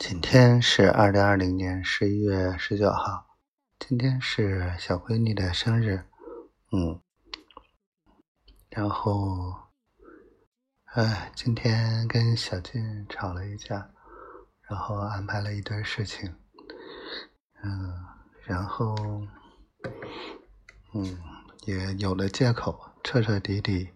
[0.00, 3.36] 今天是二零二零年十一月十九号，
[3.78, 6.02] 今天是小闺女的生日，
[6.72, 6.98] 嗯，
[8.70, 9.54] 然后，
[10.94, 13.90] 哎，今天跟小静吵了一架，
[14.62, 16.34] 然后安排了一堆事情，
[17.62, 17.94] 嗯，
[18.44, 18.96] 然后，
[20.94, 21.18] 嗯，
[21.66, 23.90] 也有了借口，彻彻底底，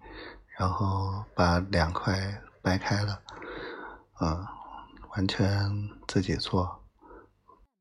[0.58, 3.22] 然后把两块掰开了，
[4.20, 4.46] 嗯。
[5.16, 5.70] 完全
[6.08, 6.84] 自己做，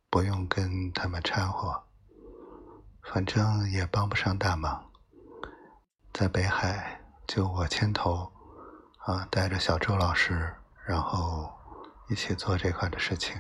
[0.09, 1.83] 不用跟他们掺和，
[3.01, 4.91] 反正也帮不上大忙。
[6.13, 8.31] 在北海就我牵头，
[8.99, 10.53] 啊，带着小周老师，
[10.85, 11.51] 然后
[12.07, 13.35] 一起做这块的事情。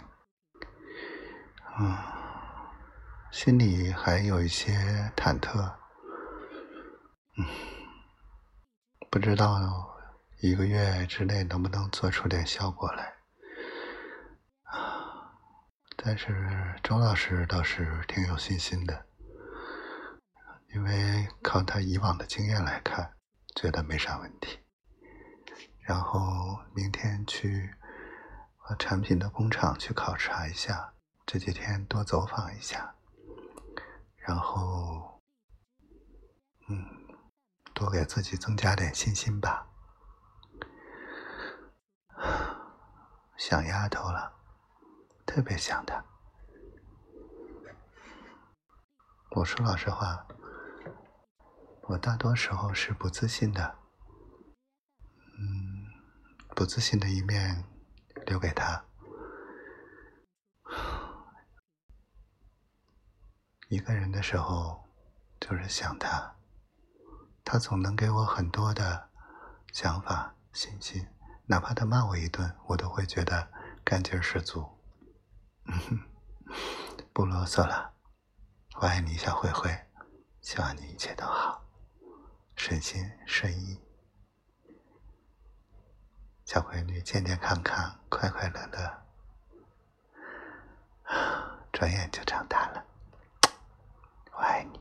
[1.79, 1.95] 嗯，
[3.31, 4.73] 心里还有一些
[5.15, 5.71] 忐忑，
[7.37, 7.45] 嗯，
[9.11, 9.59] 不知道
[10.41, 13.13] 一个月之内能不能做出点效果来。
[16.05, 19.05] 但是周老师倒是挺有信心的，
[20.75, 23.13] 因为靠他以往的经验来看，
[23.55, 24.59] 觉得没啥问题。
[25.79, 27.73] 然后明天去
[28.57, 30.93] 和产品的工厂去考察一下，
[31.25, 32.95] 这几天多走访一下，
[34.17, 35.21] 然后，
[36.67, 36.85] 嗯，
[37.73, 39.67] 多给自己增加点信心吧。
[43.37, 44.42] 想丫头了。
[45.25, 46.03] 特别想他。
[49.31, 50.27] 我说老实话，
[51.81, 53.79] 我大多时候是不自信的。
[55.39, 55.87] 嗯，
[56.55, 57.65] 不自信的一面
[58.27, 58.85] 留给他。
[63.69, 64.83] 一个人的时候，
[65.39, 66.35] 就是想他，
[67.43, 69.09] 他总能给我很多的
[69.71, 71.07] 想法、信心，
[71.47, 73.51] 哪怕他骂我一顿，我都会觉得
[73.83, 74.82] 干劲十足。
[77.13, 77.93] 不啰嗦了，
[78.75, 79.69] 我爱你，小灰灰，
[80.41, 81.63] 希望你一切都好，
[82.55, 83.79] 顺心顺意，
[86.45, 89.03] 小闺女健健康康，快快乐乐，
[91.71, 92.85] 转眼就长大了，
[94.33, 94.79] 我爱你。